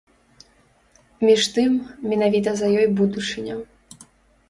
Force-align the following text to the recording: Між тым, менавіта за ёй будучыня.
Між 1.27 1.43
тым, 1.59 1.71
менавіта 2.09 2.51
за 2.65 2.73
ёй 2.79 2.91
будучыня. 3.05 3.55